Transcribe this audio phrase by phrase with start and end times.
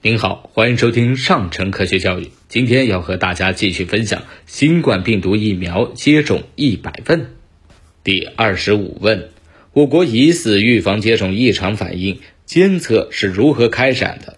[0.00, 2.30] 您好，欢迎收听上城科学教育。
[2.48, 7.32] 今天要和大家继续分享新冠病毒疫苗接种一百问。
[8.04, 9.30] 第二十五问：
[9.72, 14.34] 我国疑似预防接种异常反应监测是如何开展的？《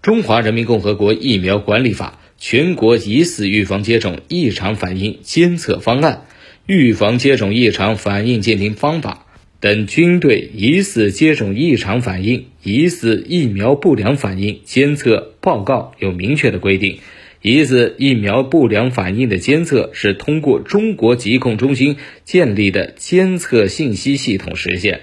[0.00, 6.24] 中华人民共和国疫苗管理法》全国疑似预防接种异常反应监测方案、
[6.64, 9.26] 预防接种异常反应鉴定方法。
[9.62, 16.98] 等均对疑似接种异常反应、疑似疫苗不良反应监测报告有明确的规定。
[17.42, 25.02] 疑似疫苗不良反应的监测是通过中国疾控中心建立的监测信息系统实现。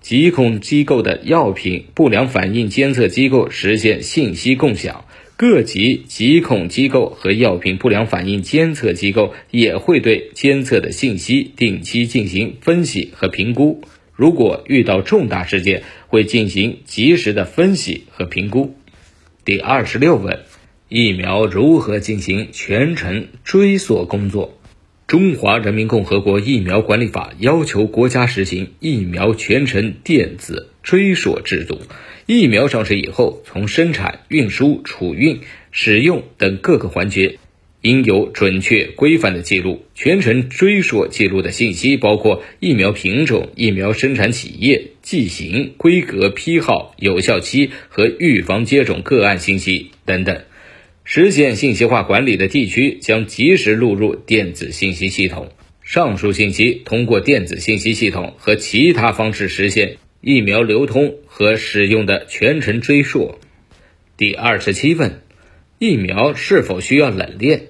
[0.00, 5.04] 疾控机构的药品不良反应监测机构实现信息共享，
[5.36, 13.82] 各级疾控机构和药品不良反应监测机构也会对监测的信息定期进行分析和评估。
[14.20, 18.76] 如果遇到重大事件，会进行及时的分析和评估。
[19.46, 20.40] 第二十六问：
[20.90, 24.58] 疫苗如何进行全程追溯工作？
[25.10, 31.80] 《中华人民共和国疫苗管理法》要求国家实行疫苗全程电子追溯制度。
[32.26, 37.38] 疫苗上市以后，从生产、运输、储运、使用等各个环节。
[37.82, 50.42] 应有准确规范的记录，全程追溯记录的信息包括疫苗品种、疫苗生产企业、剂型、规格、批号、有效期和预防接种个案信息等等。
[51.04, 55.50] 实现信息化管理的地区将及时录入电子信息系统，
[55.82, 63.36] 上述信息通过电子信息系统和其他方式实现疫苗流通和使用的全程追溯。
[64.18, 65.22] 第二十七问。
[65.80, 67.68] 疫苗是否需要冷链？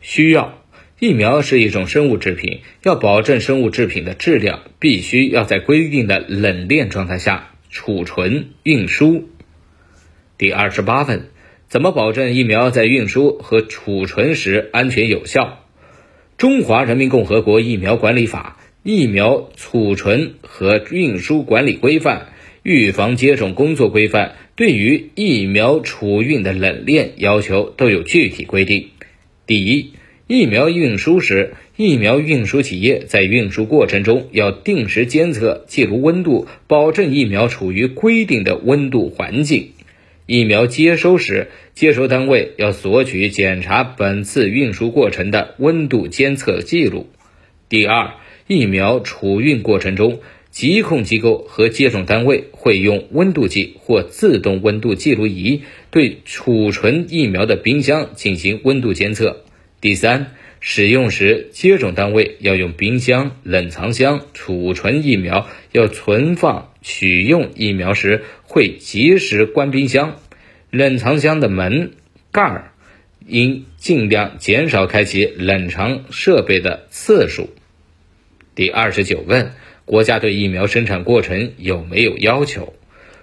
[0.00, 0.64] 需要。
[0.98, 9.28] 疫苗是一种生物制品，要保证生物制品的质量，必须要在规定的冷链状态下储存、运输。
[10.38, 11.28] 第二十八问：
[11.68, 15.44] 怎么保证疫苗在运输和储存时安全有效？
[16.38, 18.56] 《中华人民共和国疫苗管理法》
[18.90, 22.20] 《疫苗储存和运输管理规范》
[22.62, 24.28] 《预防接种工作规范》。
[24.56, 28.90] 对于疫苗储运的冷链要求都有具体规定。
[29.46, 29.94] 第一，
[30.28, 39.70] 疫苗运输时，疫苗运输企业在运输过程中要定时监测、记录温度，保证疫苗处于规定的温度环境。
[40.26, 47.08] 疫苗接收时，接收单位要索取检查本次运输过程的温度监测记录。
[47.68, 48.12] 第二，
[48.46, 50.20] 疫苗储运过程中。
[50.50, 59.42] 疾控机构和接种单位会用温度计或自动温度记录仪对储存疫苗的冰箱进行温度监测。
[59.80, 70.20] 第三，使用时接种单位要用冰箱、冷藏箱储存疫苗，要存放取用疫苗时会及时关冰箱，
[70.70, 71.94] 冷藏箱的门
[72.30, 72.70] 盖儿
[73.26, 77.50] 应尽量减少开启冷藏设备的次数。
[78.54, 79.52] 第二十九问。
[79.86, 82.72] 国家对疫苗生产过程有没有要求？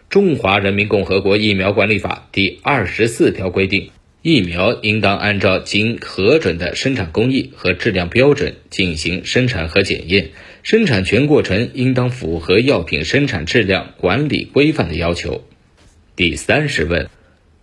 [0.14, 3.90] 《中华人民共和国疫苗管理法》第二十四条规定，
[4.22, 10.30] 疫苗应当按照经核准的生产工艺和质量标准进行生产和检验，
[10.62, 15.44] 生产全过程应当符合药品生产质量管理规范的要求。
[16.16, 17.10] 第三十问：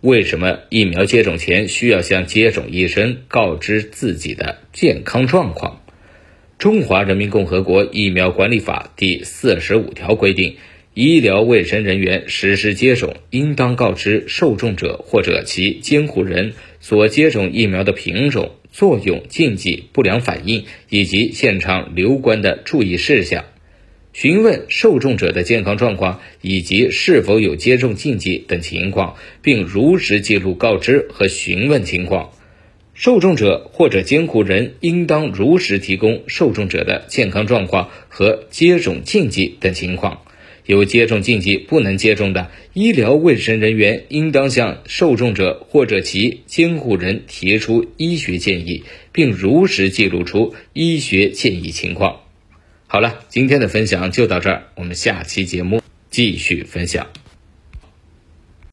[0.01, 5.78] 为什么疫苗接种前需要向接种医生告知自己的健康状况？
[6.59, 10.57] 中华人民共和国疫苗管理法第四十五条规定，
[10.93, 23.45] 医疗卫生人员实施接种，应当告知受种者或者其监护人所接种疫苗的品种、作用、禁忌、不良反应以及现场留观的注意事项，
[24.11, 32.31] 询问受种者的健康状况以及是否有接种禁忌等情况，并如实记录告知和询问情况。
[32.99, 40.23] 受种者或者监护人应当如实提供受种者的健康状况和接种禁忌等情况。
[40.65, 52.19] 有接种禁忌不能接种的，医疗卫生人员应当向受种者或者其监护人提出医学建议，并如实记录出医学建议情况。
[52.87, 57.07] 好了，今天的分享就到这儿，我们下期节目继续分享。